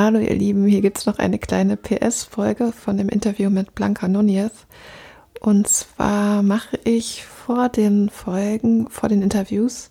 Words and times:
Hallo 0.00 0.20
ihr 0.20 0.36
Lieben, 0.36 0.64
hier 0.64 0.80
gibt 0.80 0.98
es 0.98 1.06
noch 1.06 1.18
eine 1.18 1.40
kleine 1.40 1.76
PS-Folge 1.76 2.70
von 2.70 2.96
dem 2.96 3.08
Interview 3.08 3.50
mit 3.50 3.74
Blanca 3.74 4.06
Nunez. 4.06 4.52
Und 5.40 5.66
zwar 5.66 6.44
mache 6.44 6.78
ich 6.84 7.24
vor 7.24 7.68
den 7.68 8.08
Folgen, 8.08 8.88
vor 8.90 9.08
den 9.08 9.22
Interviews 9.22 9.90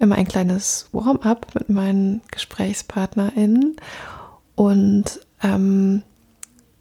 immer 0.00 0.16
ein 0.16 0.26
kleines 0.26 0.88
Warm-up 0.90 1.54
mit 1.54 1.68
meinen 1.68 2.22
GesprächspartnerInnen 2.32 3.76
und 4.56 5.20
ähm, 5.44 6.02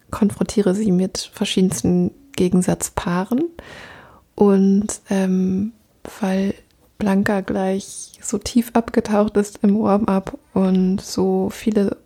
konfrontiere 0.10 0.74
sie 0.74 0.92
mit 0.92 1.20
verschiedensten 1.20 2.10
Gegensatzpaaren. 2.36 3.44
Und 4.34 5.02
ähm, 5.12 5.72
weil 6.20 6.56
Blanca 6.98 7.42
gleich 7.42 8.14
so 8.24 8.40
tief 8.40 8.72
abgetaucht 8.74 9.38
ist 9.38 9.60
im 9.62 9.80
Warm-up 9.80 10.40
und 10.56 11.00
so 11.00 11.52
viele 11.52 11.98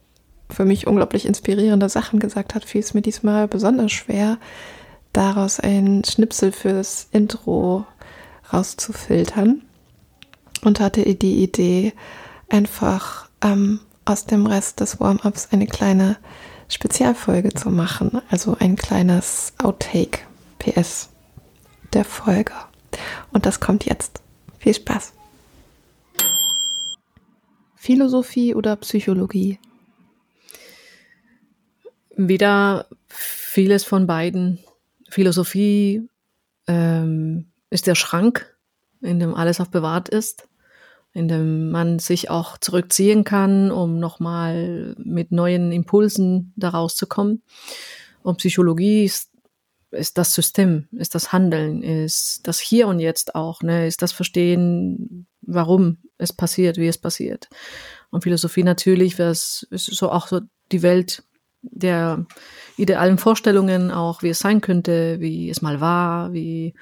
für 0.50 0.66
mich 0.66 0.88
unglaublich 0.88 1.26
inspirierende 1.26 1.90
Sachen 1.90 2.20
gesagt 2.20 2.56
hat, 2.56 2.66
fiel 2.66 2.82
es 2.82 2.94
mir 2.94 3.02
diesmal 3.02 3.48
besonders 3.48 3.92
schwer, 3.92 4.38
daraus 5.14 5.60
ein 5.60 6.04
Schnipsel 6.04 6.52
fürs 6.52 7.08
Intro 7.12 7.86
rauszufiltern 8.52 9.62
und 10.64 10.80
hatte 10.80 11.02
die 11.16 11.44
Idee, 11.44 11.94
einfach 12.50 13.30
ähm, 13.42 13.80
aus 14.06 14.26
dem 14.26 14.46
Rest 14.46 14.80
des 14.80 15.00
Warm-ups 15.00 15.50
eine 15.52 15.68
kleine 15.68 16.18
Spezialfolge 16.68 17.54
zu 17.54 17.70
machen, 17.70 18.22
also 18.30 18.56
ein 18.60 18.76
kleines 18.76 19.54
Outtake 19.62 20.20
PS 20.58 21.10
der 21.94 22.06
Folge. 22.06 22.54
Und 23.32 23.46
das 23.46 23.60
kommt 23.60 23.86
jetzt. 23.86 24.22
Viel 24.58 24.74
Spaß. 24.74 25.14
Philosophie 27.76 28.54
oder 28.56 28.76
Psychologie? 28.76 29.58
Wieder 32.28 32.88
vieles 33.08 33.86
von 33.86 34.06
beiden. 34.06 34.60
Philosophie 35.10 36.10
ähm, 36.68 37.46
ist 37.70 37.88
der 37.88 37.96
Schrank, 37.96 38.58
in 39.00 39.22
dem 39.22 39.34
alles 39.34 39.62
aufbewahrt 39.62 40.10
ist, 40.10 40.50
in 41.14 41.30
dem 41.30 41.72
man 41.72 41.98
sich 42.00 42.30
auch 42.30 42.58
zurückziehen 42.58 43.24
kann, 43.24 43.72
um 43.72 44.00
nochmal 44.00 44.96
mit 44.98 45.32
neuen 45.32 45.72
Impulsen 45.72 46.52
daraus 46.58 46.98
zu 46.98 47.08
kommen. 47.08 47.42
Und 48.22 48.40
Psychologie 48.40 49.06
ist, 49.06 49.32
ist 49.92 50.18
das 50.18 50.34
System, 50.34 50.90
ist 50.92 51.16
das 51.16 51.32
Handeln, 51.32 51.82
ist 51.82 52.50
das 52.50 52.60
Hier 52.60 52.90
und 52.90 53.00
Jetzt 53.00 53.34
auch, 53.34 53.62
ne, 53.62 53.88
ist 53.88 54.02
das 54.02 54.12
Verstehen, 54.12 55.26
warum 55.42 56.00
es 56.18 56.34
passiert, 56.34 56.76
wie 56.76 56.88
es 56.88 56.98
passiert. 56.98 57.48
Und 58.10 58.24
Philosophie 58.24 58.64
natürlich, 58.64 59.18
was 59.20 59.66
ist 59.72 59.86
so 59.86 60.12
auch 60.12 60.28
so 60.28 60.42
die 60.74 60.82
Welt 60.82 61.24
der 61.62 62.26
idealen 62.78 63.18
Vorstellungen 63.18 63.92
auch, 63.92 64.24
wie 64.24 64.30
es 64.30 64.40
sein 64.40 64.62
könnte, 64.62 65.20
wie 65.20 65.50
es 65.50 65.62
mal 65.62 65.82
war, 65.82 66.34
wie 66.34 66.74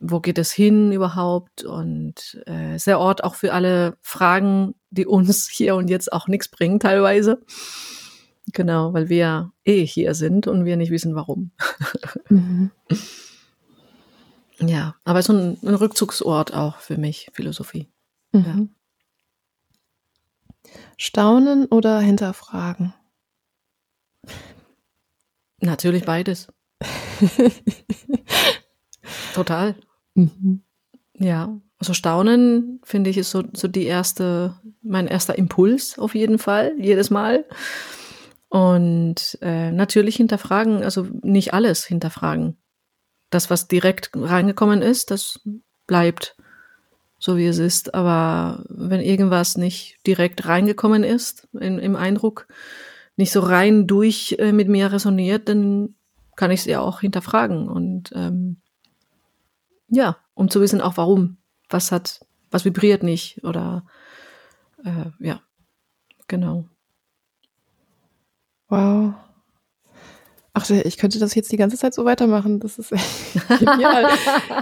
wo 0.00 0.20
geht 0.20 0.38
es 0.38 0.52
hin 0.52 0.92
überhaupt 0.92 1.64
und 1.64 2.40
äh, 2.46 2.76
ist 2.76 2.86
der 2.86 3.00
Ort 3.00 3.24
auch 3.24 3.34
für 3.34 3.52
alle 3.52 3.96
Fragen, 4.00 4.74
die 4.90 5.06
uns 5.06 5.48
hier 5.52 5.74
und 5.74 5.90
jetzt 5.90 6.12
auch 6.12 6.28
nichts 6.28 6.48
bringen 6.48 6.80
teilweise. 6.80 7.42
Genau, 8.52 8.94
weil 8.94 9.08
wir 9.08 9.52
eh 9.64 9.84
hier 9.84 10.14
sind 10.14 10.46
und 10.46 10.64
wir 10.64 10.76
nicht 10.76 10.90
wissen 10.90 11.14
warum. 11.14 11.52
Mhm. 12.30 12.70
ja, 14.60 14.94
aber 15.04 15.22
so 15.22 15.32
ein, 15.32 15.58
ein, 15.62 15.74
Rückzugsort 15.74 16.52
auch 16.52 16.76
für 16.76 16.98
mich, 16.98 17.30
Philosophie. 17.32 17.88
Mhm. 18.32 18.70
Ja. 20.64 20.72
Staunen 20.98 21.66
oder 21.66 22.00
hinterfragen? 22.00 22.92
Natürlich 25.60 26.04
beides. 26.04 26.48
Total. 29.34 29.74
Mhm. 30.14 30.62
Ja, 31.14 31.60
also 31.78 31.94
Staunen 31.94 32.80
finde 32.84 33.10
ich 33.10 33.18
ist 33.18 33.30
so, 33.30 33.44
so 33.52 33.68
die 33.68 33.86
erste, 33.86 34.54
mein 34.82 35.06
erster 35.06 35.36
Impuls 35.36 35.98
auf 35.98 36.14
jeden 36.14 36.38
Fall, 36.38 36.74
jedes 36.78 37.10
Mal. 37.10 37.44
Und 38.48 39.38
äh, 39.42 39.70
natürlich 39.72 40.16
hinterfragen, 40.16 40.82
also 40.82 41.06
nicht 41.22 41.52
alles 41.52 41.84
hinterfragen. 41.84 42.56
Das, 43.30 43.50
was 43.50 43.68
direkt 43.68 44.10
reingekommen 44.14 44.80
ist, 44.80 45.10
das 45.10 45.40
bleibt 45.86 46.36
so 47.18 47.36
wie 47.36 47.46
es 47.46 47.58
ist. 47.58 47.94
Aber 47.94 48.64
wenn 48.68 49.00
irgendwas 49.00 49.56
nicht 49.56 49.98
direkt 50.06 50.46
reingekommen 50.46 51.04
ist 51.04 51.48
in, 51.58 51.78
im 51.78 51.96
Eindruck, 51.96 52.46
nicht 53.18 53.32
so 53.32 53.40
rein 53.40 53.86
durch 53.88 54.36
äh, 54.38 54.52
mit 54.52 54.68
mir 54.68 54.92
resoniert, 54.92 55.48
dann 55.48 55.96
kann 56.36 56.52
ich 56.52 56.60
es 56.60 56.66
ja 56.66 56.80
auch 56.80 57.00
hinterfragen. 57.00 57.68
Und 57.68 58.12
ähm, 58.14 58.58
ja, 59.88 60.16
um 60.34 60.48
zu 60.48 60.60
wissen 60.60 60.80
auch 60.80 60.96
warum. 60.96 61.36
Was 61.68 61.90
hat, 61.90 62.24
was 62.50 62.64
vibriert 62.64 63.02
nicht 63.02 63.42
oder 63.44 63.84
äh, 64.84 65.06
ja, 65.18 65.40
genau. 66.28 66.64
Wow. 68.68 69.14
Ach, 70.52 70.70
ich 70.70 70.96
könnte 70.96 71.18
das 71.18 71.34
jetzt 71.34 71.50
die 71.50 71.56
ganze 71.56 71.76
Zeit 71.76 71.94
so 71.94 72.04
weitermachen. 72.04 72.60
Das 72.60 72.78
ist 72.78 72.90
genial. 73.58 74.08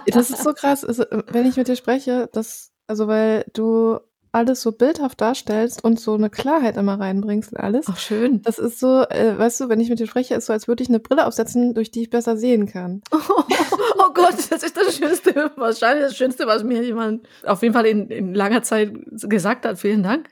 das 0.07 0.31
ist 0.31 0.43
so 0.43 0.55
krass. 0.55 0.83
Also, 0.83 1.05
wenn 1.29 1.47
ich 1.47 1.57
mit 1.57 1.69
dir 1.69 1.77
spreche, 1.77 2.31
das, 2.33 2.73
also 2.87 3.07
weil 3.07 3.45
du 3.53 4.01
alles 4.33 4.63
so 4.63 4.73
bildhaft 4.73 5.21
darstellst 5.21 5.83
und 5.83 5.99
so 5.99 6.15
eine 6.15 6.31
Klarheit 6.31 6.77
immer 6.77 6.99
reinbringst 7.01 7.53
und 7.53 7.59
alles. 7.59 7.87
Ach, 7.89 7.99
schön. 7.99 8.43
Das 8.43 8.59
ist 8.59 8.79
so, 8.79 9.03
äh, 9.03 9.39
weißt 9.39 9.61
du, 9.61 9.69
wenn 9.69 9.81
ich 9.81 9.89
mit 9.89 9.99
dir 9.99 10.07
spreche, 10.07 10.35
ist 10.35 10.47
so, 10.47 10.53
als 10.53 10.69
würde 10.69 10.83
ich 10.83 10.89
eine 10.89 11.01
Brille 11.01 11.27
aufsetzen, 11.27 11.75
durch 11.75 11.91
die 11.91 12.03
ich 12.03 12.11
besser 12.11 12.37
sehen 12.37 12.67
kann. 12.67 13.03
Oh, 13.11 13.19
oh 13.99 14.13
Gott, 14.15 14.37
das 14.51 14.63
ist 14.63 14.77
das 14.77 14.97
Schönste, 14.97 15.51
wahrscheinlich 15.57 16.05
das 16.05 16.17
Schönste, 16.17 16.47
was 16.47 16.65
mir 16.65 16.83
jemand 16.83 17.27
auf 17.45 17.63
jeden 17.63 17.75
Fall 17.75 17.87
in, 17.87 18.09
in 18.09 18.35
langer 18.35 18.63
Zeit 18.63 18.93
gesagt 19.11 19.65
hat. 19.67 19.79
Vielen 19.79 20.03
Dank. 20.03 20.29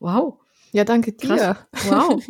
Wow. 0.00 0.41
Ja, 0.72 0.84
danke 0.84 1.12
dir. 1.12 1.28
Krass. 1.72 1.88
Wow. 1.90 2.22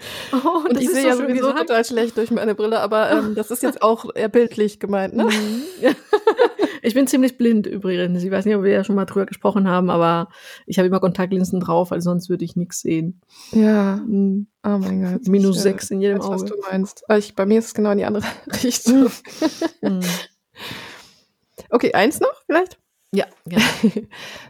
oh, 0.32 0.68
und 0.68 0.80
ich 0.80 0.88
sehe 0.90 1.02
so 1.02 1.08
ja 1.08 1.16
sowieso 1.16 1.48
gesagt. 1.48 1.68
total 1.68 1.84
schlecht 1.84 2.16
durch 2.16 2.30
meine 2.30 2.54
Brille, 2.54 2.80
aber 2.80 3.10
ähm, 3.10 3.34
das 3.34 3.50
ist 3.50 3.62
jetzt 3.62 3.82
auch 3.82 4.06
eher 4.14 4.28
bildlich 4.28 4.80
gemeint, 4.80 5.14
ne? 5.14 5.24
Mhm. 5.24 5.62
ich 6.82 6.94
bin 6.94 7.06
ziemlich 7.06 7.36
blind 7.36 7.66
übrigens. 7.66 8.22
Ich 8.22 8.30
weiß 8.30 8.44
nicht, 8.44 8.54
ob 8.54 8.62
wir 8.62 8.72
ja 8.72 8.84
schon 8.84 8.96
mal 8.96 9.06
drüber 9.06 9.26
gesprochen 9.26 9.68
haben, 9.68 9.90
aber 9.90 10.28
ich 10.66 10.78
habe 10.78 10.86
immer 10.86 11.00
Kontaktlinsen 11.00 11.60
drauf, 11.60 11.90
weil 11.90 12.00
sonst 12.00 12.28
würde 12.28 12.44
ich 12.44 12.56
nichts 12.56 12.80
sehen. 12.80 13.20
Ja. 13.52 13.96
Mhm. 14.06 14.46
Oh 14.64 14.78
mein 14.78 15.02
Gott. 15.02 15.28
Minus 15.28 15.56
ich, 15.56 15.62
sechs 15.62 15.90
in 15.90 16.00
jedem 16.00 16.18
weiß, 16.18 16.26
Auge. 16.26 16.42
Was 16.42 16.44
du 16.44 16.56
meinst. 16.70 17.04
Ich, 17.16 17.34
bei 17.34 17.44
mir 17.44 17.58
ist 17.58 17.66
es 17.66 17.74
genau 17.74 17.90
in 17.90 17.98
die 17.98 18.04
andere 18.04 18.24
Richtung. 18.62 19.10
Mhm. 19.82 20.00
okay, 21.70 21.92
eins 21.92 22.20
noch 22.20 22.42
vielleicht? 22.46 22.78
Ja, 23.12 23.26
gerne. 23.46 24.08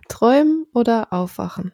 Träumen 0.08 0.66
oder 0.72 1.12
aufwachen? 1.12 1.72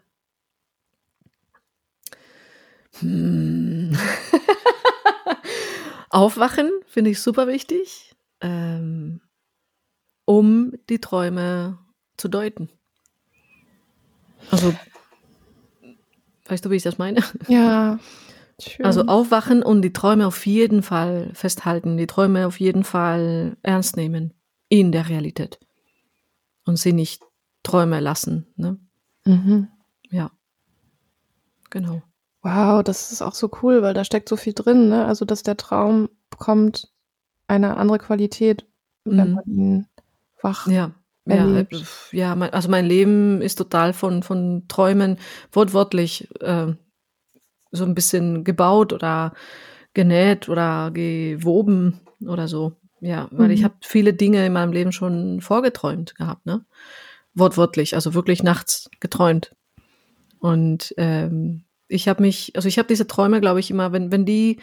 Hm. 3.00 3.92
Aufwachen 6.10 6.70
finde 6.86 7.10
ich 7.10 7.20
super 7.20 7.46
wichtig, 7.46 8.14
ähm, 8.40 9.20
um 10.24 10.72
die 10.88 11.00
Träume 11.00 11.78
zu 12.16 12.28
deuten. 12.28 12.68
Also, 14.50 14.74
weißt 16.46 16.64
du, 16.64 16.70
wie 16.70 16.76
ich 16.76 16.82
das 16.82 16.98
meine? 16.98 17.22
Ja. 17.48 17.98
Schön. 18.60 18.84
Also 18.84 19.06
aufwachen 19.06 19.62
und 19.62 19.80
die 19.80 19.92
Träume 19.92 20.26
auf 20.26 20.44
jeden 20.44 20.82
Fall 20.82 21.30
festhalten, 21.32 21.96
die 21.96 22.06
Träume 22.06 22.46
auf 22.46 22.60
jeden 22.60 22.84
Fall 22.84 23.56
ernst 23.62 23.96
nehmen 23.96 24.34
in 24.68 24.92
der 24.92 25.08
Realität 25.08 25.58
und 26.66 26.76
sie 26.76 26.92
nicht 26.92 27.22
Träume 27.62 28.00
lassen. 28.00 28.46
Ne? 28.56 28.78
Mhm. 29.24 29.68
Ja, 30.10 30.30
genau. 31.70 32.02
Wow, 32.42 32.82
das 32.82 33.12
ist 33.12 33.22
auch 33.22 33.34
so 33.34 33.50
cool, 33.62 33.82
weil 33.82 33.94
da 33.94 34.04
steckt 34.04 34.28
so 34.28 34.36
viel 34.36 34.54
drin, 34.54 34.88
ne? 34.88 35.04
Also, 35.04 35.24
dass 35.24 35.42
der 35.42 35.56
Traum 35.56 36.08
bekommt 36.30 36.90
eine 37.48 37.76
andere 37.76 37.98
Qualität, 37.98 38.66
wenn 39.04 39.28
mhm. 39.28 39.34
man 39.34 39.44
ihn 39.46 39.86
wach 40.42 40.66
ja. 40.66 40.92
Erlebt. 41.26 41.74
Ja, 42.12 42.18
ja 42.18 42.34
mein, 42.34 42.52
also 42.52 42.68
mein 42.70 42.86
Leben 42.86 43.42
ist 43.42 43.56
total 43.56 43.92
von, 43.92 44.22
von 44.22 44.64
Träumen 44.68 45.18
wortwörtlich 45.52 46.28
äh, 46.40 46.72
so 47.70 47.84
ein 47.84 47.94
bisschen 47.94 48.42
gebaut 48.42 48.92
oder 48.92 49.34
genäht 49.92 50.48
oder 50.48 50.90
gewoben 50.90 52.00
oder 52.26 52.48
so. 52.48 52.72
Ja, 53.00 53.28
weil 53.30 53.46
mhm. 53.46 53.52
ich 53.52 53.64
habe 53.64 53.74
viele 53.82 54.12
Dinge 54.12 54.44
in 54.44 54.52
meinem 54.52 54.72
Leben 54.72 54.92
schon 54.92 55.40
vorgeträumt 55.40 56.14
gehabt, 56.16 56.46
ne? 56.46 56.64
Wortwörtlich, 57.34 57.94
also 57.94 58.14
wirklich 58.14 58.42
nachts 58.42 58.90
geträumt. 58.98 59.54
Und 60.38 60.94
ähm, 60.96 61.64
ich 61.90 62.08
habe 62.08 62.22
mich, 62.22 62.52
also 62.54 62.68
ich 62.68 62.78
habe 62.78 62.88
diese 62.88 63.06
Träume, 63.06 63.40
glaube 63.40 63.60
ich, 63.60 63.70
immer, 63.70 63.92
wenn, 63.92 64.12
wenn 64.12 64.24
die, 64.24 64.60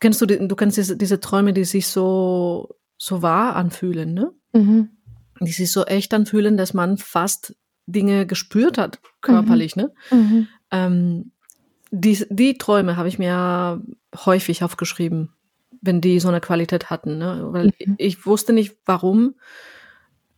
kennst 0.00 0.20
du, 0.20 0.26
die, 0.26 0.46
du 0.48 0.56
kennst 0.56 0.76
diese, 0.76 0.96
diese 0.96 1.20
Träume, 1.20 1.52
die 1.52 1.64
sich 1.64 1.86
so, 1.86 2.76
so 2.96 3.22
wahr 3.22 3.56
anfühlen, 3.56 4.14
ne? 4.14 4.32
Mhm. 4.52 4.90
Die 5.40 5.52
sich 5.52 5.70
so 5.70 5.84
echt 5.84 6.14
anfühlen, 6.14 6.56
dass 6.56 6.74
man 6.74 6.98
fast 6.98 7.56
Dinge 7.86 8.26
gespürt 8.26 8.78
hat, 8.78 9.00
körperlich, 9.20 9.76
mhm. 9.76 9.82
ne? 9.82 9.92
Mhm. 10.10 10.48
Ähm, 10.70 11.32
die, 11.90 12.24
die 12.30 12.56
Träume 12.56 12.96
habe 12.96 13.08
ich 13.08 13.18
mir 13.18 13.82
häufig 14.16 14.64
aufgeschrieben, 14.64 15.34
wenn 15.82 16.00
die 16.00 16.20
so 16.20 16.28
eine 16.28 16.40
Qualität 16.40 16.88
hatten. 16.88 17.18
Ne? 17.18 17.48
Weil 17.50 17.72
mhm. 17.84 17.96
ich 17.98 18.24
wusste 18.24 18.54
nicht, 18.54 18.76
warum 18.86 19.34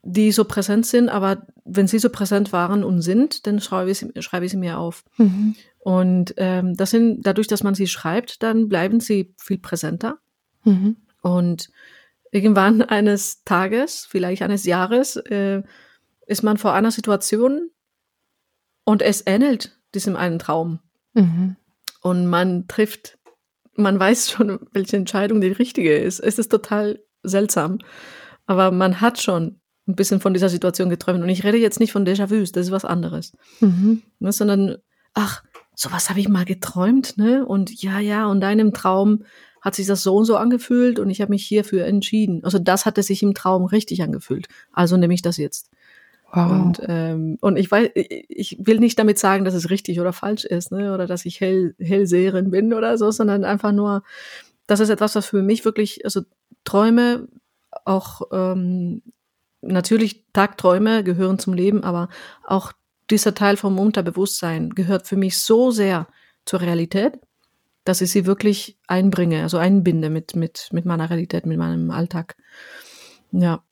die 0.04 0.32
so 0.32 0.44
präsent 0.44 0.86
sind, 0.86 1.08
aber 1.08 1.46
wenn 1.64 1.86
sie 1.86 1.98
so 1.98 2.10
präsent 2.10 2.52
waren 2.52 2.84
und 2.84 3.00
sind, 3.00 3.46
dann 3.46 3.60
schreibe 3.60 3.90
ich 3.90 3.98
sie, 3.98 4.10
schreibe 4.20 4.44
ich 4.44 4.52
sie 4.52 4.58
mir 4.58 4.78
auf. 4.78 5.04
Mhm. 5.16 5.56
Und 5.78 6.34
ähm, 6.36 6.74
das 6.74 6.90
sind, 6.90 7.26
dadurch, 7.26 7.46
dass 7.46 7.62
man 7.62 7.74
sie 7.74 7.86
schreibt, 7.86 8.42
dann 8.42 8.68
bleiben 8.68 9.00
sie 9.00 9.34
viel 9.38 9.58
präsenter. 9.58 10.18
Mhm. 10.64 10.96
Und 11.22 11.70
irgendwann 12.30 12.82
eines 12.82 13.44
Tages, 13.44 14.06
vielleicht 14.08 14.42
eines 14.42 14.64
Jahres, 14.66 15.16
äh, 15.16 15.62
ist 16.26 16.42
man 16.42 16.58
vor 16.58 16.74
einer 16.74 16.90
Situation 16.90 17.70
und 18.84 19.02
es 19.02 19.22
ähnelt 19.26 19.78
diesem 19.94 20.16
einen 20.16 20.38
Traum. 20.38 20.80
Mhm. 21.14 21.56
Und 22.02 22.26
man 22.26 22.68
trifft, 22.68 23.18
man 23.74 23.98
weiß 23.98 24.30
schon, 24.30 24.60
welche 24.72 24.96
Entscheidung 24.96 25.40
die 25.40 25.48
richtige 25.48 25.96
ist. 25.96 26.20
Es 26.20 26.38
ist 26.38 26.50
total 26.50 27.02
seltsam. 27.22 27.78
Aber 28.46 28.70
man 28.70 29.00
hat 29.00 29.22
schon 29.22 29.60
ein 29.86 29.96
bisschen 29.96 30.20
von 30.20 30.32
dieser 30.32 30.48
Situation 30.48 30.88
geträumt. 30.88 31.22
Und 31.22 31.28
ich 31.28 31.44
rede 31.44 31.58
jetzt 31.58 31.80
nicht 31.80 31.92
von 31.92 32.06
Déjà-vus, 32.06 32.52
das 32.52 32.66
ist 32.66 32.72
was 32.72 32.84
anderes. 32.84 33.32
Mhm. 33.60 34.02
Ne, 34.18 34.32
sondern, 34.32 34.78
ach, 35.12 35.42
sowas 35.74 36.08
habe 36.08 36.20
ich 36.20 36.28
mal 36.28 36.44
geträumt, 36.44 37.18
ne? 37.18 37.44
Und 37.44 37.82
ja, 37.82 37.98
ja, 37.98 38.26
und 38.26 38.40
deinem 38.40 38.72
Traum 38.72 39.24
hat 39.60 39.74
sich 39.74 39.86
das 39.86 40.02
so 40.02 40.16
und 40.16 40.26
so 40.26 40.36
angefühlt 40.36 40.98
und 40.98 41.08
ich 41.08 41.20
habe 41.22 41.30
mich 41.30 41.46
hierfür 41.46 41.86
entschieden. 41.86 42.44
Also 42.44 42.58
das 42.58 42.84
hatte 42.84 43.02
sich 43.02 43.22
im 43.22 43.32
Traum 43.34 43.64
richtig 43.64 44.02
angefühlt. 44.02 44.46
Also 44.72 44.98
nehme 44.98 45.14
ich 45.14 45.22
das 45.22 45.38
jetzt. 45.38 45.70
Wow. 46.32 46.50
Und, 46.50 46.80
ähm, 46.86 47.38
und 47.40 47.56
ich 47.56 47.70
weiß, 47.70 47.90
ich 47.94 48.58
will 48.60 48.78
nicht 48.78 48.98
damit 48.98 49.18
sagen, 49.18 49.44
dass 49.44 49.54
es 49.54 49.70
richtig 49.70 50.00
oder 50.00 50.12
falsch 50.12 50.44
ist, 50.44 50.70
ne? 50.70 50.92
oder 50.92 51.06
dass 51.06 51.24
ich 51.24 51.40
Hell, 51.40 51.74
Hellseherin 51.78 52.50
bin 52.50 52.74
oder 52.74 52.98
so, 52.98 53.10
sondern 53.10 53.44
einfach 53.44 53.72
nur, 53.72 54.02
das 54.66 54.80
ist 54.80 54.90
etwas, 54.90 55.14
was 55.14 55.26
für 55.26 55.42
mich 55.42 55.64
wirklich, 55.64 56.04
also 56.04 56.22
Träume, 56.64 57.28
auch 57.84 58.22
ähm, 58.32 59.02
natürlich 59.66 60.24
Tagträume 60.32 61.04
gehören 61.04 61.38
zum 61.38 61.54
Leben, 61.54 61.84
aber 61.84 62.08
auch 62.44 62.72
dieser 63.10 63.34
Teil 63.34 63.56
vom 63.56 63.78
Unterbewusstsein 63.78 64.70
gehört 64.70 65.06
für 65.06 65.16
mich 65.16 65.38
so 65.38 65.70
sehr 65.70 66.06
zur 66.44 66.60
Realität, 66.60 67.18
dass 67.84 68.00
ich 68.00 68.10
sie 68.10 68.26
wirklich 68.26 68.78
einbringe, 68.86 69.42
also 69.42 69.58
einbinde 69.58 70.10
mit, 70.10 70.36
mit, 70.36 70.68
mit 70.72 70.86
meiner 70.86 71.10
Realität, 71.10 71.46
mit 71.46 71.58
meinem 71.58 71.90
Alltag. 71.90 72.36
Ja. 73.32 73.62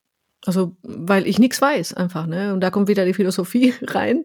Also, 0.45 0.77
weil 0.83 1.27
ich 1.27 1.39
nichts 1.39 1.63
weiß 1.63 1.95
einfach, 1.95 2.27
ne? 2.27 2.53
Und 2.53 2.61
da 2.61 2.71
kommt 2.71 2.89
wieder 2.89 3.05
die 3.05 3.15
Philosophie 3.15 3.75
rein. 3.83 4.25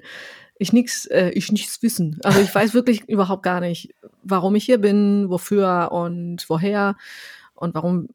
Ich 0.57 0.73
nichts, 0.73 1.05
äh, 1.05 1.29
ich 1.29 1.51
nichts 1.51 1.83
wissen. 1.83 2.19
Also 2.23 2.39
ich 2.39 2.53
weiß 2.53 2.73
wirklich 2.73 3.07
überhaupt 3.07 3.43
gar 3.43 3.59
nicht, 3.59 3.93
warum 4.23 4.55
ich 4.55 4.65
hier 4.65 4.79
bin, 4.79 5.29
wofür 5.29 5.91
und 5.91 6.49
woher 6.49 6.95
und 7.53 7.75
warum 7.75 8.09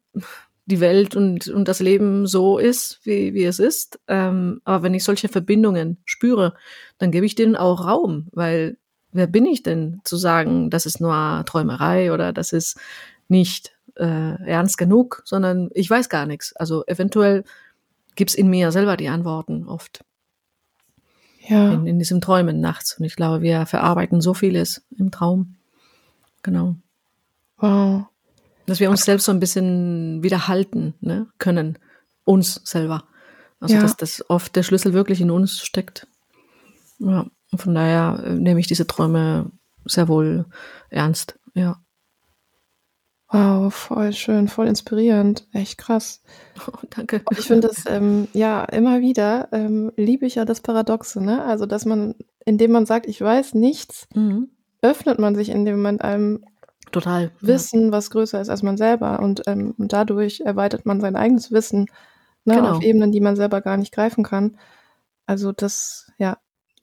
die 0.67 0.81
Welt 0.81 1.17
und, 1.17 1.49
und 1.49 1.67
das 1.67 1.81
Leben 1.81 2.26
so 2.26 2.59
ist, 2.59 3.00
wie, 3.05 3.35
wie 3.35 3.44
es 3.44 3.59
ist. 3.59 3.99
Ähm, 4.06 4.61
aber 4.64 4.85
wenn 4.85 4.94
ich 4.94 5.05
solche 5.05 5.29
Verbindungen 5.29 5.99
spüre, 6.05 6.55
dann 6.99 7.11
gebe 7.11 7.26
ich 7.26 7.35
denen 7.35 7.56
auch 7.56 7.85
Raum, 7.85 8.29
weil 8.32 8.76
wer 9.12 9.26
bin 9.26 9.44
ich 9.44 9.62
denn 9.62 10.00
zu 10.05 10.17
sagen, 10.17 10.70
das 10.70 10.87
ist 10.87 11.00
nur 11.00 11.43
Träumerei 11.47 12.12
oder 12.12 12.32
das 12.32 12.53
ist 12.53 12.79
nicht 13.29 13.76
äh, 13.97 14.43
ernst 14.47 14.79
genug, 14.79 15.23
sondern 15.25 15.69
ich 15.75 15.91
weiß 15.91 16.09
gar 16.09 16.26
nichts. 16.26 16.55
Also 16.55 16.85
eventuell 16.87 17.44
gibt's 18.15 18.35
in 18.35 18.49
mir 18.49 18.73
selber 18.73 18.97
die 18.97 19.08
Antworten 19.08 19.67
oft. 19.67 20.05
Ja. 21.41 21.73
In, 21.73 21.87
in 21.87 21.99
diesem 21.99 22.20
Träumen 22.20 22.61
nachts. 22.61 22.99
Und 22.99 23.05
ich 23.05 23.17
glaube, 23.17 23.43
wir 23.43 23.67
verarbeiten 23.67 24.20
so 24.20 24.32
vieles 24.32 24.85
im 24.97 25.11
Traum. 25.11 25.56
Genau. 26.43 26.76
Wow. 27.58 28.06
Dass 28.67 28.81
wir 28.81 28.91
uns 28.91 29.05
selbst 29.05 29.25
so 29.25 29.32
ein 29.32 29.41
bisschen 29.41 30.23
wieder 30.23 30.49
halten 30.49 30.94
ne, 31.00 31.26
können. 31.38 31.79
Uns 32.25 32.61
selber. 32.64 33.05
Also, 33.61 33.75
ja. 33.76 33.81
dass 33.81 33.97
das 33.97 34.29
oft 34.29 34.55
der 34.56 34.62
Schlüssel 34.62 34.93
wirklich 34.93 35.20
in 35.20 35.31
uns 35.31 35.61
steckt. 35.61 36.06
Ja. 36.99 37.26
Von 37.55 37.75
daher 37.75 38.23
äh, 38.25 38.35
nehme 38.35 38.61
ich 38.61 38.67
diese 38.67 38.87
Träume 38.87 39.50
sehr 39.85 40.09
wohl 40.09 40.47
ernst. 40.91 41.38
Ja. 41.55 41.76
Wow, 43.29 43.73
voll 43.73 44.12
schön, 44.12 44.49
voll 44.49 44.67
inspirierend, 44.67 45.47
echt 45.53 45.79
krass. 45.79 46.23
Oh, 46.67 46.79
danke. 46.91 47.23
ich 47.31 47.47
finde 47.47 47.69
das, 47.69 47.85
ähm, 47.87 48.29
ja, 48.35 48.62
immer 48.65 49.00
wieder 49.00 49.49
ähm, 49.53 49.91
liebe 49.97 50.26
ich 50.26 50.35
ja 50.35 50.44
das 50.44 50.61
Paradoxe, 50.61 51.23
ne? 51.23 51.43
Also, 51.43 51.65
dass 51.65 51.87
man, 51.87 52.15
indem 52.44 52.73
man 52.73 52.85
sagt, 52.85 53.06
ich 53.06 53.20
weiß 53.20 53.55
nichts, 53.55 54.06
mhm. 54.15 54.50
öffnet 54.82 55.19
man 55.19 55.35
sich 55.35 55.49
in 55.49 55.65
dem 55.65 55.76
Moment 55.76 56.03
einem 56.03 56.44
Total. 56.93 57.33
Wissen, 57.41 57.87
ja. 57.87 57.93
was 57.93 58.11
größer 58.11 58.41
ist 58.41 58.49
als 58.49 58.62
man 58.62 58.77
selber. 58.77 59.21
Und 59.21 59.43
ähm, 59.47 59.75
dadurch 59.79 60.41
erweitert 60.41 60.87
man 60.87 61.00
sein 61.00 61.17
eigenes 61.17 61.50
Wissen 61.50 61.87
ne, 62.44 62.56
genau. 62.56 62.77
auf 62.77 62.83
Ebenen, 62.83 63.12
die 63.12 63.21
man 63.21 63.35
selber 63.37 63.61
gar 63.61 63.77
nicht 63.77 63.93
greifen 63.93 64.23
kann. 64.23 64.59
Also 65.27 65.53
das, 65.53 66.11
ja. 66.19 66.39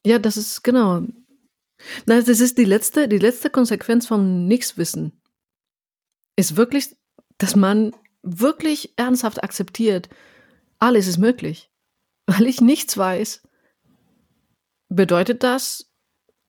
Ja, 0.06 0.19
das 0.19 0.38
ist 0.38 0.63
genau. 0.63 1.01
Na, 2.06 2.21
das 2.21 2.41
ist 2.41 2.57
die 2.57 2.65
letzte, 2.65 3.07
die 3.07 3.19
letzte 3.19 3.50
Konsequenz 3.50 4.07
vom 4.07 4.47
Nichtswissen 4.47 5.21
ist 6.35 6.56
wirklich, 6.56 6.95
dass 7.38 7.56
man 7.56 7.94
wirklich 8.21 8.94
ernsthaft 8.97 9.44
akzeptiert, 9.44 10.09
alles 10.77 11.07
ist 11.07 11.17
möglich. 11.17 11.71
Weil 12.25 12.47
ich 12.47 12.61
nichts 12.61 12.97
weiß, 12.97 13.41
bedeutet 14.89 15.44
das, 15.44 15.91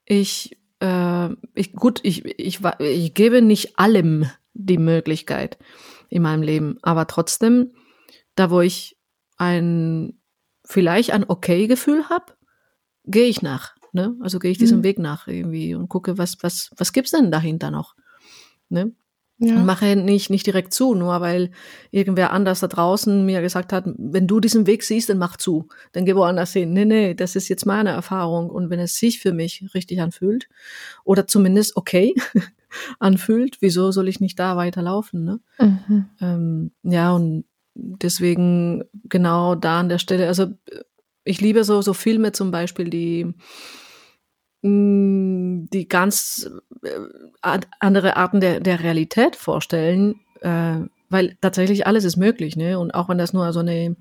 ich, 0.05 0.60
äh, 0.81 1.29
ich 1.53 1.73
gut, 1.73 1.99
ich, 2.03 2.25
ich, 2.39 2.59
ich 2.79 3.13
gebe 3.13 3.41
nicht 3.41 3.79
allem 3.79 4.29
die 4.53 4.77
Möglichkeit 4.77 5.57
in 6.09 6.23
meinem 6.23 6.43
Leben, 6.43 6.77
aber 6.81 7.07
trotzdem, 7.07 7.73
da 8.35 8.51
wo 8.51 8.61
ich 8.61 8.97
ein 9.37 10.19
vielleicht 10.65 11.11
ein 11.11 11.25
okay 11.27 11.67
Gefühl 11.67 12.09
habe, 12.09 12.33
gehe 13.05 13.27
ich 13.27 13.41
nach. 13.41 13.75
Ne? 13.93 14.15
Also 14.21 14.39
gehe 14.39 14.51
ich 14.51 14.57
diesem 14.57 14.79
mhm. 14.79 14.83
Weg 14.83 14.99
nach 14.99 15.27
irgendwie 15.27 15.75
und 15.75 15.89
gucke, 15.89 16.17
was, 16.17 16.37
was, 16.41 16.71
was 16.77 16.93
gibt's 16.93 17.11
denn 17.11 17.31
dahinter 17.31 17.71
noch? 17.71 17.95
Ne? 18.69 18.93
Ja. 19.43 19.55
Und 19.55 19.65
mache 19.65 19.95
nicht, 19.95 20.29
nicht 20.29 20.45
direkt 20.45 20.71
zu, 20.71 20.93
nur 20.93 21.19
weil 21.19 21.49
irgendwer 21.89 22.31
anders 22.31 22.59
da 22.59 22.67
draußen 22.67 23.25
mir 23.25 23.41
gesagt 23.41 23.73
hat, 23.73 23.85
wenn 23.97 24.27
du 24.27 24.39
diesen 24.39 24.67
Weg 24.67 24.83
siehst, 24.83 25.09
dann 25.09 25.17
mach 25.17 25.35
zu. 25.35 25.67
Dann 25.93 26.05
geh 26.05 26.15
woanders 26.15 26.53
hin. 26.53 26.73
Nee, 26.73 26.85
nee, 26.85 27.13
das 27.15 27.35
ist 27.35 27.49
jetzt 27.49 27.65
meine 27.65 27.89
Erfahrung. 27.89 28.51
Und 28.51 28.69
wenn 28.69 28.79
es 28.79 28.97
sich 28.97 29.19
für 29.19 29.33
mich 29.33 29.65
richtig 29.73 29.99
anfühlt, 29.99 30.47
oder 31.03 31.25
zumindest 31.25 31.75
okay 31.75 32.13
anfühlt, 32.99 33.57
wieso 33.61 33.91
soll 33.91 34.09
ich 34.09 34.19
nicht 34.19 34.37
da 34.37 34.57
weiterlaufen? 34.57 35.25
Ne? 35.25 35.39
Mhm. 35.59 36.05
Ähm, 36.21 36.71
ja, 36.83 37.11
und 37.11 37.45
deswegen 37.73 38.83
genau 39.05 39.55
da 39.55 39.79
an 39.79 39.89
der 39.89 39.97
Stelle, 39.97 40.27
also 40.27 40.49
ich 41.23 41.41
liebe 41.41 41.63
so, 41.63 41.81
so 41.81 41.95
Filme 41.95 42.31
zum 42.31 42.51
Beispiel, 42.51 42.91
die 42.91 43.33
die 45.69 45.87
ganz 45.87 46.49
äh, 46.83 47.59
andere 47.79 48.17
Arten 48.17 48.39
der, 48.39 48.59
der 48.59 48.81
Realität 48.81 49.35
vorstellen, 49.35 50.19
äh, 50.41 50.77
weil 51.09 51.37
tatsächlich 51.41 51.85
alles 51.87 52.03
ist 52.03 52.17
möglich, 52.17 52.55
ne? 52.55 52.79
Und 52.79 52.91
auch 52.91 53.09
wenn 53.09 53.17
das 53.17 53.33
nur 53.33 53.51
so 53.53 53.59
eine 53.59 53.95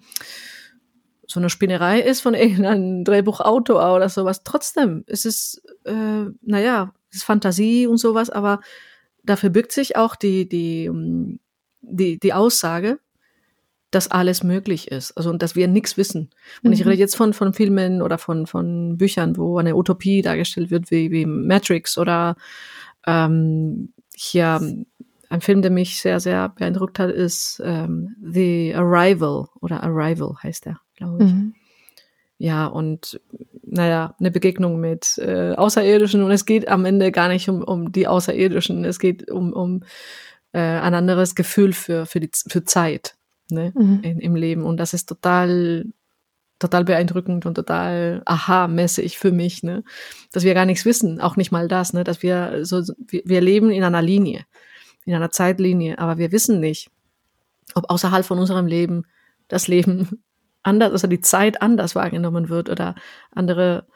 so 1.27 1.39
eine 1.39 1.49
Spinnerei 1.49 2.01
ist 2.01 2.21
von 2.21 2.35
irgendeinem 2.35 3.05
Drehbuchautor 3.05 3.95
oder 3.95 4.09
sowas, 4.09 4.43
trotzdem 4.43 5.05
ist 5.07 5.27
es, 5.27 5.63
äh, 5.85 6.25
naja, 6.43 6.93
es 7.11 7.19
ist 7.19 7.25
Fantasie 7.25 7.87
und 7.87 7.99
sowas, 7.99 8.31
aber 8.31 8.61
dafür 9.23 9.51
birgt 9.51 9.73
sich 9.73 9.97
auch 9.97 10.17
die, 10.17 10.49
die, 10.49 10.91
die, 11.83 12.19
die 12.19 12.33
Aussage, 12.33 12.99
dass 13.91 14.11
alles 14.11 14.43
möglich 14.43 14.91
ist. 14.91 15.13
Also 15.13 15.31
und 15.31 15.43
dass 15.43 15.57
wir 15.57 15.69
nichts 15.69 15.97
wissen. 15.97 16.31
Und 16.63 16.71
mhm. 16.71 16.73
ich 16.73 16.87
rede 16.87 16.99
jetzt 16.99 17.17
von, 17.17 17.33
von 17.33 17.53
Filmen 17.53 18.03
oder 18.03 18.19
von, 18.19 18.47
von 18.47 18.97
Büchern, 18.97 19.37
wo 19.37 19.59
eine 19.59 19.75
Utopie 19.77 20.23
dargestellt 20.23 20.71
wird, 20.71 20.91
wie, 20.91 21.11
wie 21.11 21.27
Matrix 21.27 21.99
oder 21.99 22.37
ähm, 23.07 23.93
hier 24.15 24.61
ein 25.31 25.41
Film, 25.41 25.63
der 25.63 25.71
mich 25.71 26.01
sehr, 26.01 26.21
sehr 26.21 26.49
beeindruckt 26.51 26.99
hat, 26.99 27.11
ist 27.11 27.63
ähm, 27.65 28.17
The 28.21 28.75
Arrival 28.75 29.47
oder 29.61 29.83
Arrival 29.83 30.35
heißt 30.43 30.67
er, 30.67 30.81
glaube 30.97 31.25
ich. 31.25 31.33
Mhm. 31.33 31.55
Ja, 32.37 32.67
und 32.67 33.21
naja, 33.63 34.15
eine 34.19 34.31
Begegnung 34.31 34.81
mit 34.81 35.19
äh, 35.19 35.53
Außerirdischen 35.53 36.23
und 36.23 36.31
es 36.31 36.47
geht 36.47 36.69
am 36.69 36.85
Ende 36.85 37.13
gar 37.13 37.29
nicht 37.29 37.49
um, 37.49 37.63
um 37.63 37.93
die 37.93 38.09
Außerirdischen, 38.09 38.85
es 38.85 38.99
geht 38.99 39.31
um, 39.31 39.53
um 39.53 39.85
äh, 40.53 40.59
ein 40.59 40.95
anderes 40.95 41.35
Gefühl 41.35 41.73
für, 41.73 42.07
für, 42.07 42.19
die, 42.19 42.31
für 42.49 42.65
Zeit 42.65 43.17
ne, 43.51 43.73
mhm. 43.75 44.01
in, 44.03 44.21
im 44.21 44.37
Leben. 44.37 44.65
Und 44.65 44.79
das 44.79 44.95
ist 44.95 45.09
total, 45.09 45.87
total 46.59 46.85
beeindruckend 46.85 47.47
und 47.47 47.55
total 47.55 48.23
aha-mäßig 48.25 49.19
für 49.19 49.33
mich, 49.33 49.63
ne, 49.63 49.83
dass 50.33 50.45
wir 50.45 50.55
gar 50.55 50.67
nichts 50.67 50.85
wissen, 50.85 51.21
auch 51.21 51.37
nicht 51.37 51.53
mal 51.53 51.69
das, 51.69 51.93
ne, 51.93 52.05
dass 52.05 52.23
wir 52.23 52.65
so, 52.65 52.83
wir, 53.09 53.23
wir 53.25 53.41
leben 53.41 53.71
in 53.71 53.85
einer 53.85 54.03
Linie, 54.03 54.45
in 55.05 55.15
einer 55.15 55.31
Zeitlinie, 55.31 55.99
aber 55.99 56.19
wir 56.19 56.33
wissen 56.33 56.61
nicht, 56.61 56.91
ob 57.75 57.91
außerhalb 57.91 58.25
von 58.25 58.39
unserem 58.39 58.67
Leben 58.67 59.05
das 59.49 59.69
Leben 59.69 60.23
anders, 60.63 60.93
also 60.93 61.07
die 61.07 61.21
Zeit 61.21 61.63
anders 61.63 61.95
wahrgenommen 61.95 62.49
wird 62.49 62.69
oder 62.69 62.95
andere, 63.31 63.87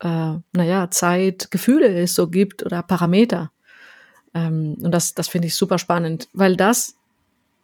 äh, 0.00 0.34
naja, 0.52 0.90
Zeitgefühle 0.90 1.88
es 2.02 2.14
so 2.14 2.28
gibt 2.28 2.64
oder 2.64 2.82
Parameter. 2.82 3.50
Ähm, 4.34 4.76
und 4.80 4.92
das, 4.92 5.14
das 5.14 5.28
finde 5.28 5.48
ich 5.48 5.56
super 5.56 5.78
spannend, 5.78 6.28
weil 6.32 6.56
das, 6.56 6.96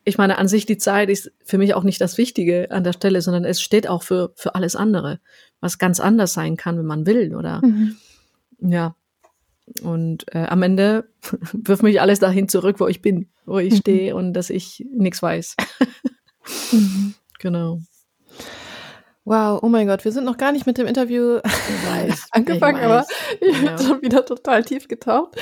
ich 0.06 0.18
meine, 0.18 0.38
an 0.38 0.46
sich 0.46 0.66
die 0.66 0.78
Zeit 0.78 1.10
ist 1.10 1.32
für 1.44 1.58
mich 1.58 1.75
auch 1.75 1.82
nicht 1.82 2.00
das 2.00 2.16
Wichtige 2.16 2.70
an 2.70 2.84
der 2.84 2.92
Stelle, 2.92 3.20
sondern 3.20 3.44
es 3.44 3.60
steht 3.60 3.88
auch 3.88 4.04
für, 4.04 4.32
für 4.36 4.54
alles 4.54 4.76
andere, 4.76 5.18
was 5.60 5.78
ganz 5.78 5.98
anders 5.98 6.32
sein 6.32 6.56
kann, 6.56 6.78
wenn 6.78 6.86
man 6.86 7.06
will, 7.06 7.34
oder? 7.34 7.60
Mhm. 7.64 7.96
Ja. 8.60 8.94
Und 9.82 10.32
äh, 10.32 10.46
am 10.46 10.62
Ende 10.62 11.08
wirft 11.52 11.82
mich 11.82 12.00
alles 12.00 12.20
dahin 12.20 12.48
zurück, 12.48 12.78
wo 12.78 12.86
ich 12.86 13.02
bin, 13.02 13.28
wo 13.46 13.58
ich 13.58 13.72
mhm. 13.72 13.78
stehe 13.78 14.14
und 14.14 14.32
dass 14.32 14.48
ich 14.48 14.86
nichts 14.94 15.20
weiß. 15.22 15.56
mhm. 16.72 17.14
Genau. 17.40 17.80
Wow, 19.26 19.59
oh 19.61 19.68
mein 19.68 19.88
Gott, 19.88 20.04
wir 20.04 20.12
sind 20.12 20.23
noch 20.23 20.37
gar 20.37 20.52
nicht 20.52 20.66
mit 20.66 20.78
dem 20.78 20.87
Interview 20.87 21.40
weiß, 21.42 22.28
angefangen, 22.30 22.78
ich 22.78 22.85
aber 22.85 23.04
ich 23.40 23.61
ja. 23.61 23.75
bin 23.75 23.85
schon 23.85 24.00
wieder 24.02 24.25
total 24.25 24.62
tief 24.62 24.87
getaucht 24.87 25.35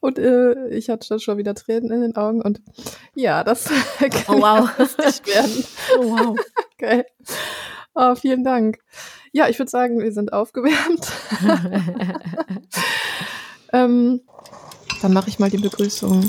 und 0.00 0.18
äh, 0.18 0.66
ich 0.70 0.90
hatte 0.90 1.20
schon 1.20 1.38
wieder 1.38 1.54
Tränen 1.54 1.92
in 1.92 2.00
den 2.00 2.16
Augen 2.16 2.42
und 2.42 2.60
ja, 3.14 3.44
das 3.44 3.66
kann 3.98 4.10
oh, 4.26 4.40
wow. 4.40 4.70
nicht 4.98 5.26
werden. 5.28 5.64
Oh, 5.96 6.02
wow. 6.02 6.38
Okay. 6.74 7.04
Oh, 7.94 8.16
vielen 8.16 8.42
Dank. 8.42 8.80
Ja, 9.30 9.48
ich 9.48 9.60
würde 9.60 9.70
sagen, 9.70 10.00
wir 10.00 10.10
sind 10.10 10.32
aufgewärmt. 10.32 11.12
ähm, 13.72 14.20
dann 15.00 15.12
mache 15.12 15.28
ich 15.28 15.38
mal 15.38 15.48
die 15.48 15.58
Begrüßung. 15.58 16.28